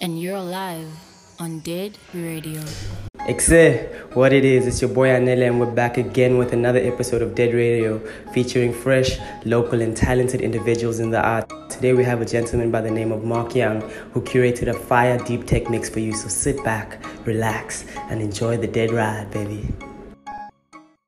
[0.00, 0.88] and you're live
[1.38, 2.62] on Dead Radio.
[3.28, 7.20] Exe, what it is, it's your boy Anele, and we're back again with another episode
[7.20, 7.98] of Dead Radio
[8.32, 11.50] featuring fresh, local, and talented individuals in the art.
[11.68, 13.82] Today we have a gentleman by the name of Mark Young
[14.12, 16.14] who curated a fire deep tech mix for you.
[16.14, 19.68] So sit back, relax, and enjoy the dead ride, baby.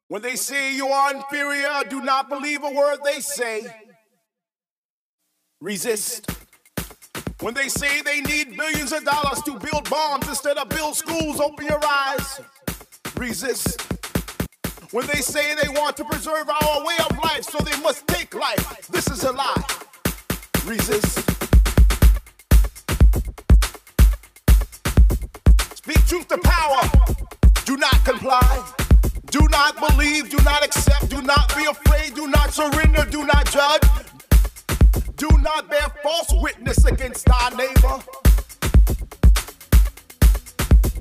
[0.08, 3.74] When they say you are inferior, do not believe a word they say.
[5.62, 6.41] Resist.
[7.42, 11.40] When they say they need billions of dollars to build bombs instead of build schools,
[11.40, 12.40] open your eyes.
[13.16, 13.82] Resist.
[14.92, 18.32] When they say they want to preserve our way of life, so they must take
[18.36, 18.86] life.
[18.92, 19.64] This is a lie.
[20.66, 21.18] Resist.
[25.74, 26.82] Speak truth to power.
[27.64, 28.72] Do not comply.
[29.32, 33.50] Do not believe, do not accept, do not be afraid, do not surrender, do not
[33.50, 33.82] judge.
[35.22, 38.02] Do not bear false witness against our neighbor.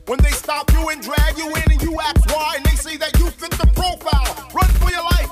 [0.06, 2.98] When they stop you and drag you in and you ask why, and they say
[2.98, 5.28] that you fit the profile, run for your life,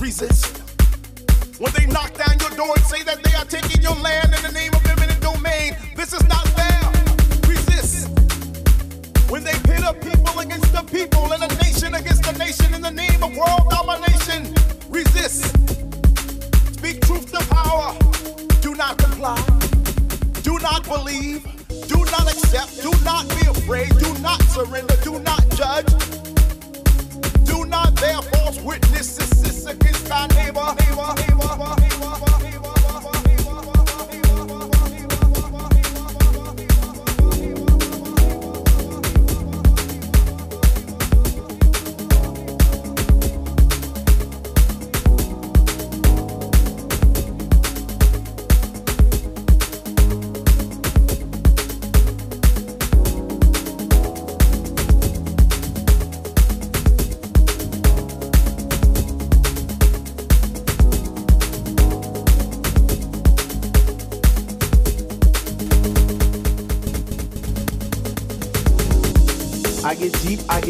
[0.00, 0.58] resist.
[1.60, 4.42] When they knock down your door and say that they are taking your land in
[4.42, 6.82] the name of eminent domain, this is not fair,
[7.48, 8.08] resist.
[9.30, 12.82] When they pit a people against the people and a nation against a nation in
[12.82, 14.52] the name of world domination,
[14.90, 15.81] resist.
[16.82, 17.96] Speak truth to power.
[18.60, 19.40] Do not comply.
[20.42, 21.44] Do not believe.
[21.86, 22.82] Do not accept.
[22.82, 23.90] Do not be afraid.
[24.00, 24.96] Do not surrender.
[25.04, 25.86] Do not judge.
[27.44, 32.51] Do not bear false witnesses against thy neighbor, neighbor, neighbor, neighbor.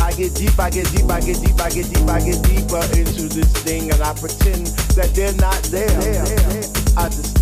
[0.00, 2.82] I get deep, I get deep, I get deep, I get deep, I get deeper
[2.98, 4.66] into this thing, and I pretend
[4.96, 5.90] that they're not there.
[6.96, 7.33] I just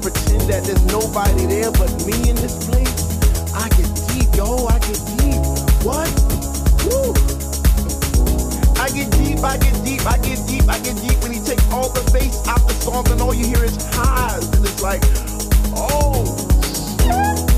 [0.00, 3.52] pretend that there's nobody there but me in this place.
[3.54, 5.40] I get deep, yo, I get deep.
[5.84, 6.08] What?
[6.88, 7.12] Woo!
[8.80, 11.66] I get deep, I get deep, I get deep, I get deep when he takes
[11.72, 15.02] all the bass out the song, and all you hear is highs, and it's like,
[15.76, 16.24] oh,
[16.98, 17.49] shit.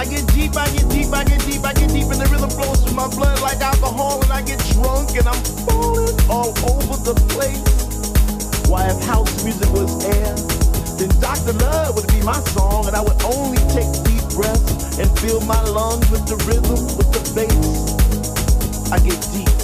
[0.00, 2.48] I get deep, I get deep, I get deep, I get deep, and the rhythm
[2.48, 5.36] flows through my blood like alcohol, and I get drunk, and I'm
[5.68, 7.60] falling all over the place.
[8.66, 10.32] Why, if house music was air,
[10.96, 11.52] then Dr.
[11.52, 15.60] Love would be my song, and I would only take deep breaths and fill my
[15.68, 18.90] lungs with the rhythm, with the bass.
[18.90, 19.59] I get deep.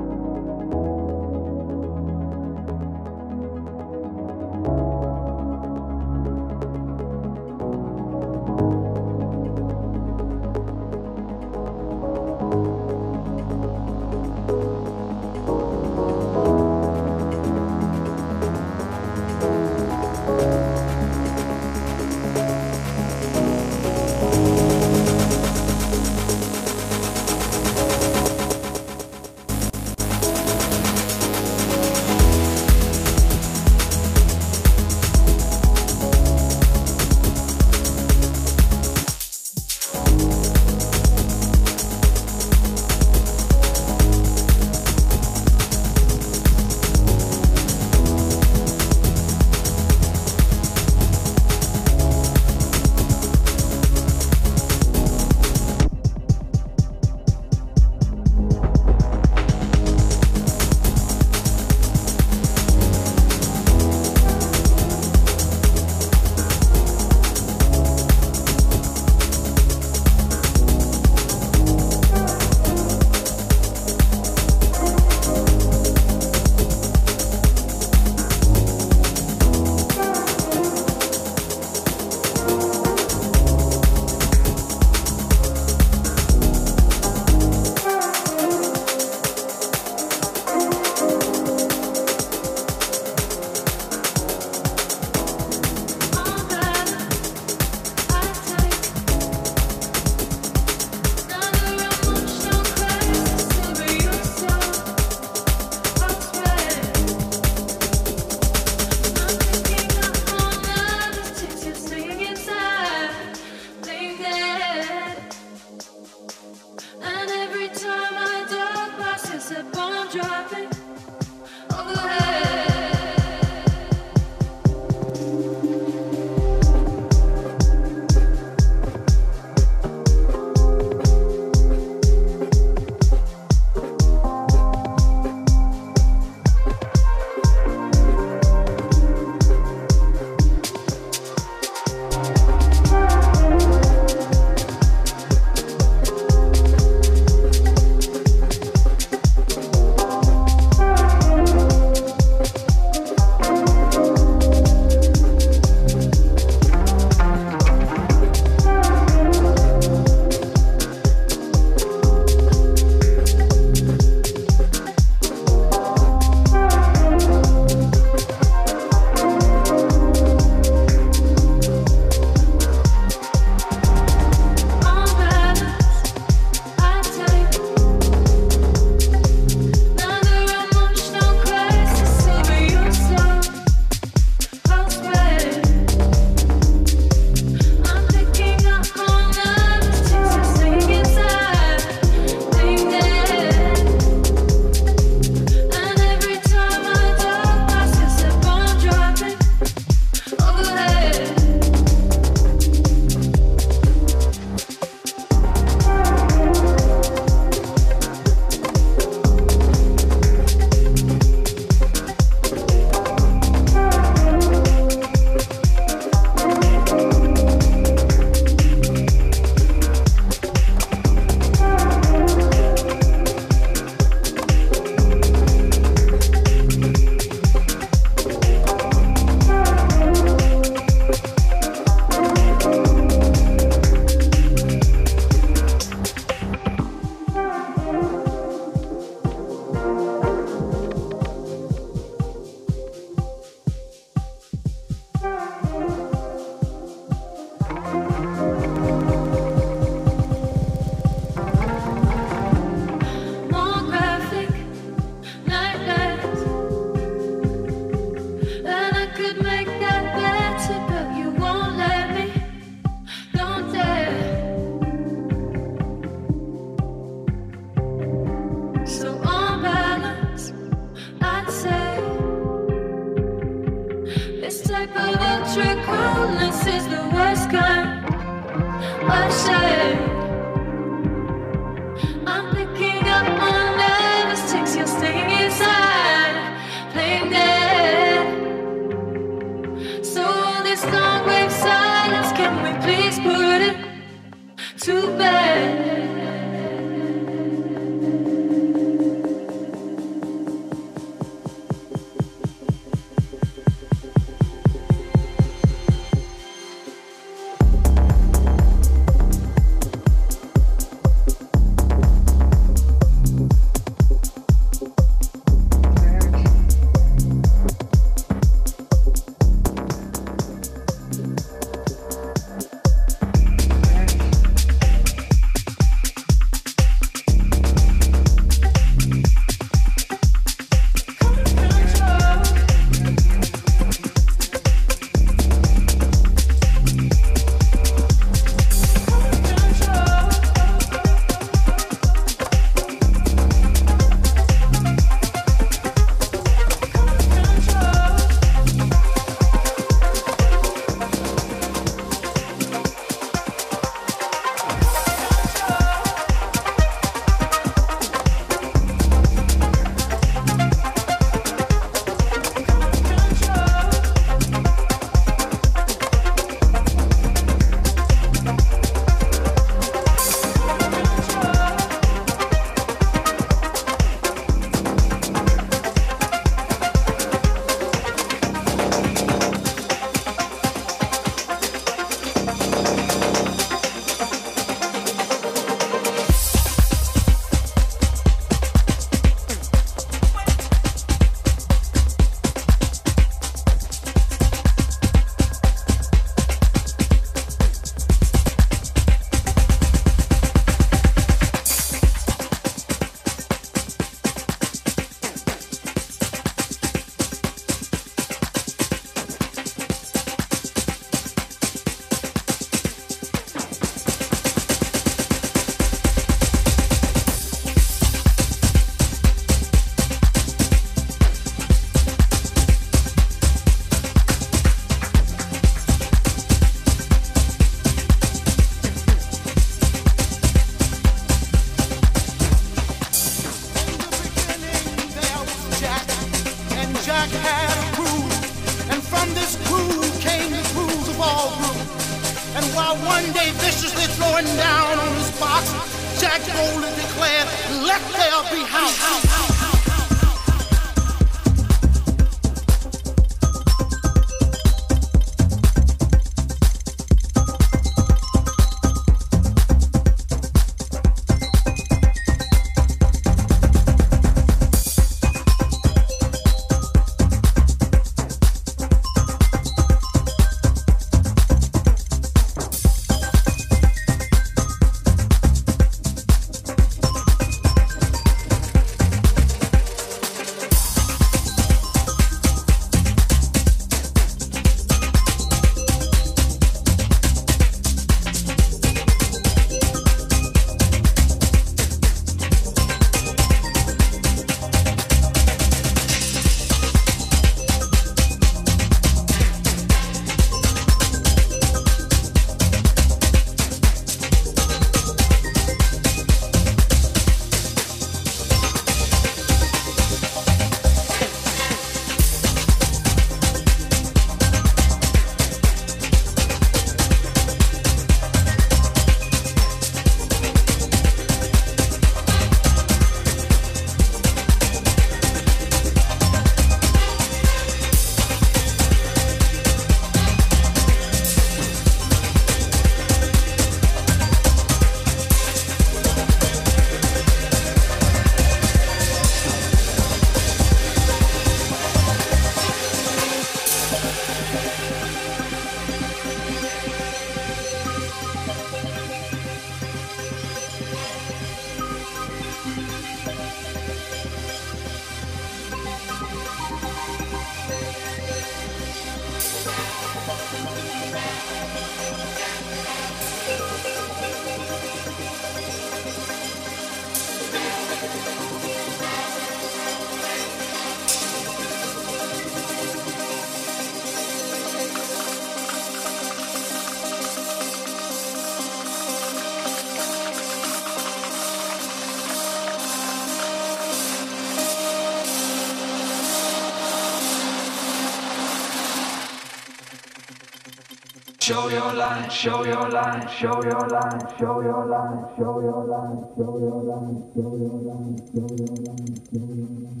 [591.50, 596.22] Show your line, show your line, show your line, show your line, show your line,
[596.36, 600.00] show your line, show your line, show your line, show your line, show your line.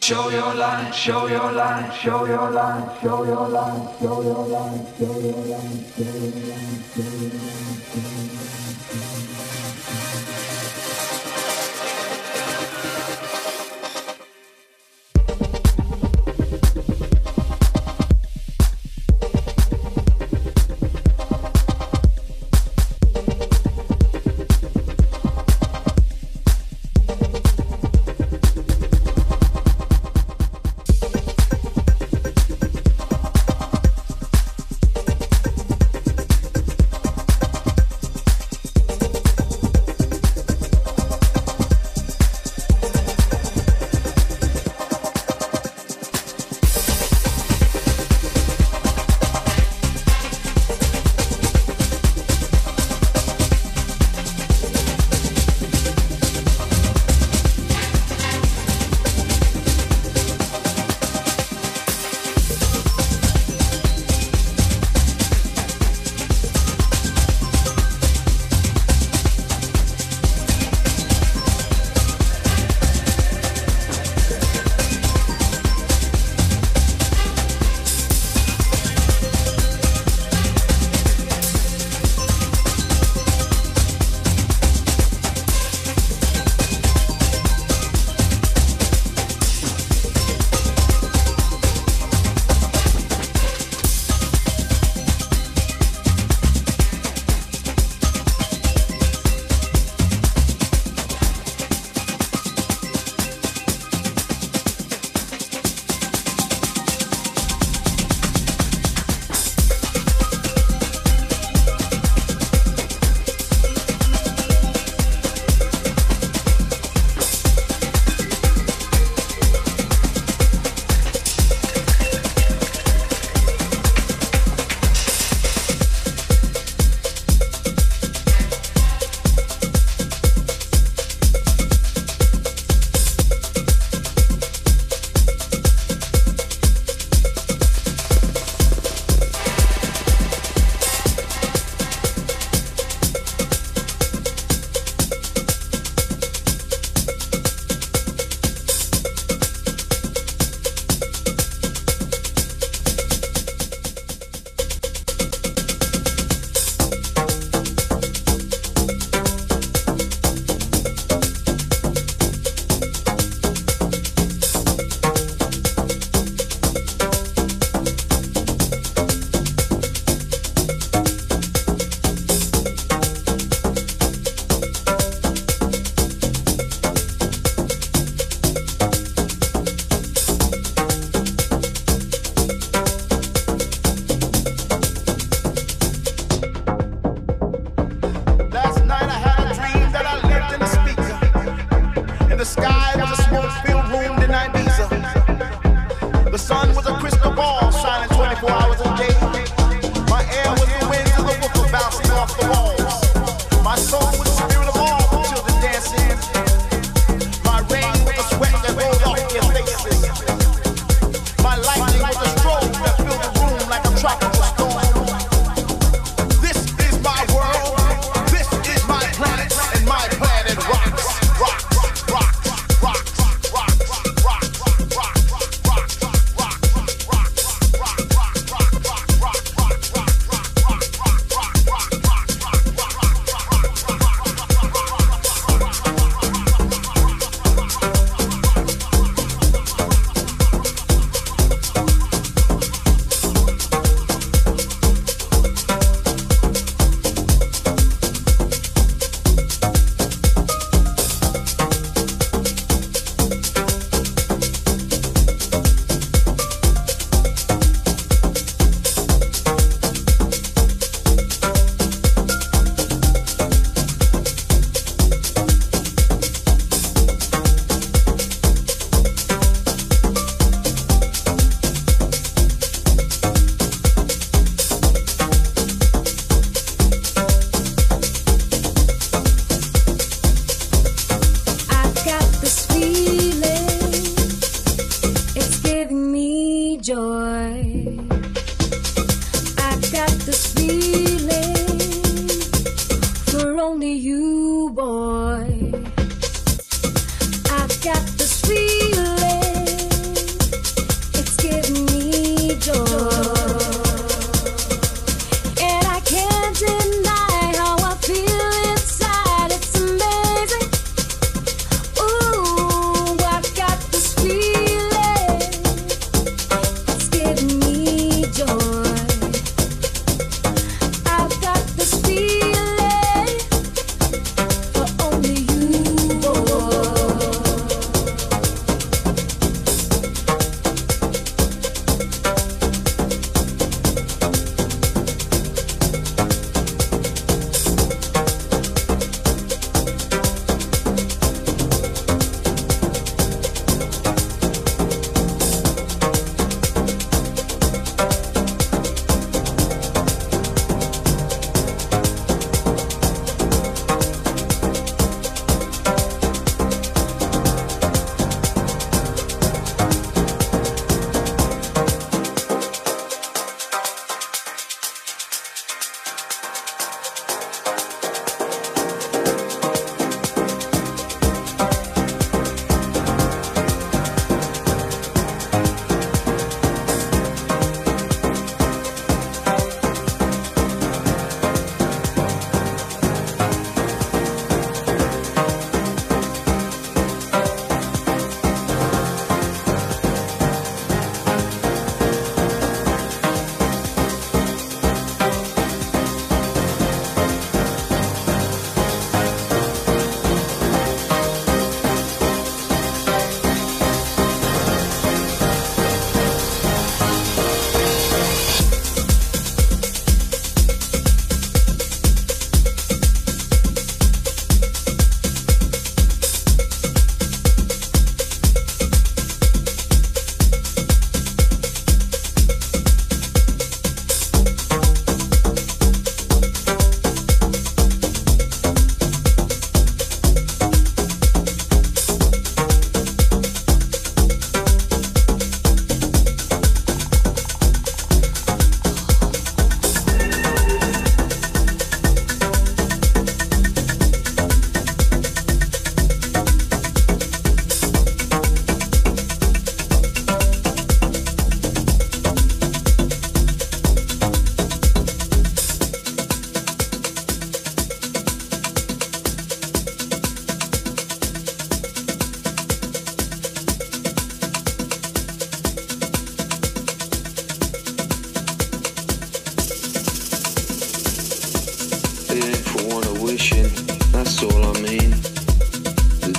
[0.00, 4.86] Show your line, show your line, show your line, show your line, show your line,
[4.96, 7.69] show your line, show your line, show your line,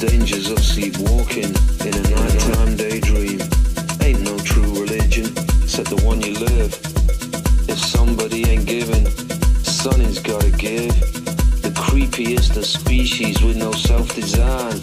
[0.01, 1.53] dangers of sleepwalking
[1.85, 3.39] in a nighttime daydream.
[4.01, 5.27] Ain't no true religion,
[5.61, 6.73] except the one you live.
[7.69, 9.05] If somebody ain't giving,
[9.61, 10.95] something's gotta give.
[11.61, 14.77] The creepiest of species with no self-design.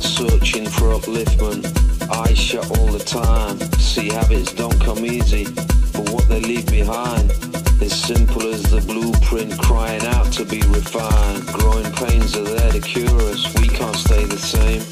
[0.00, 1.68] Searching for upliftment,
[2.10, 3.58] eyes shut all the time.
[3.78, 5.44] See habits don't come easy,
[5.92, 7.47] but what they leave behind
[7.80, 11.46] it's simple as the blueprint crying out to be refined.
[11.46, 14.82] Growing pains are there to cure us, we can't stay the same.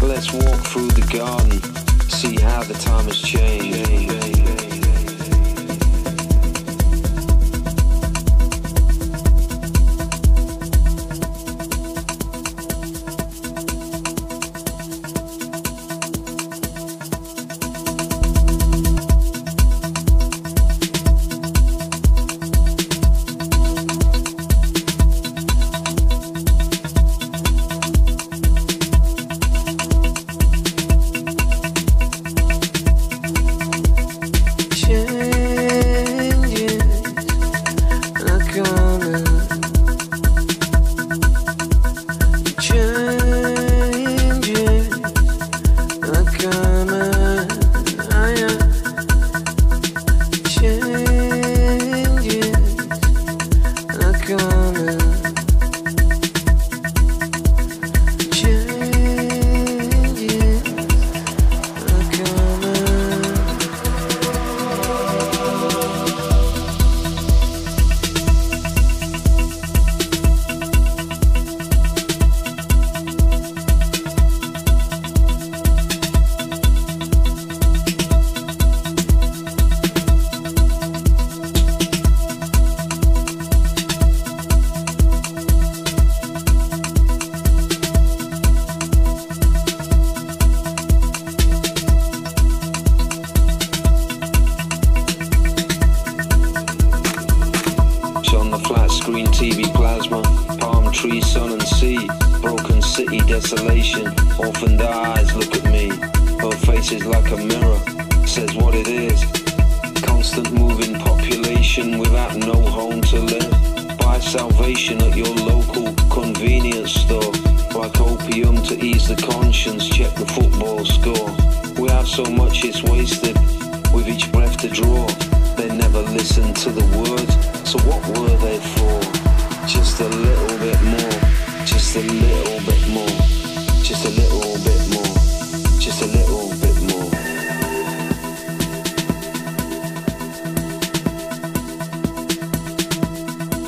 [0.00, 1.60] Let's walk through the garden,
[2.08, 4.25] see how the time has changed.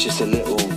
[0.09, 0.68] just a little